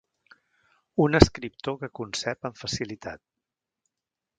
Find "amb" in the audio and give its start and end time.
2.51-2.61